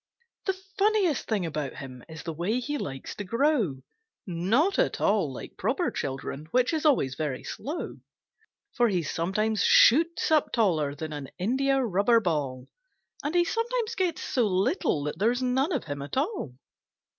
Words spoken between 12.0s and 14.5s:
ball, And he sometimes gets so